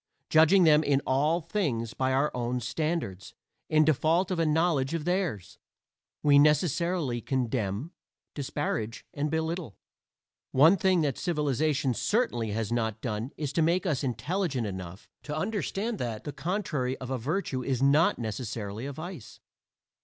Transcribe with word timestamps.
Judging 0.31 0.63
them 0.63 0.83
in 0.83 0.99
all 1.05 1.41
things 1.41 1.93
by 1.93 2.11
our 2.11 2.31
own 2.35 2.59
standards 2.59 3.35
in 3.69 3.85
default 3.85 4.31
of 4.31 4.39
a 4.39 4.47
knowledge 4.47 4.95
of 4.95 5.05
theirs, 5.05 5.59
we 6.23 6.39
necessarily 6.39 7.21
condemn, 7.21 7.91
disparage 8.33 9.05
and 9.13 9.29
belittle. 9.29 9.77
One 10.53 10.75
thing 10.75 11.01
that 11.01 11.19
civilization 11.19 11.93
certainly 11.93 12.49
has 12.49 12.71
not 12.71 12.99
done 12.99 13.29
is 13.37 13.53
to 13.53 13.61
make 13.61 13.85
us 13.85 14.03
intelligent 14.03 14.65
enough 14.65 15.07
to 15.21 15.37
understand 15.37 15.99
that 15.99 16.23
the 16.23 16.33
contrary 16.33 16.97
of 16.97 17.11
a 17.11 17.19
virtue 17.19 17.61
is 17.63 17.83
not 17.83 18.17
necessarily 18.17 18.87
a 18.87 18.91
vice. 18.91 19.39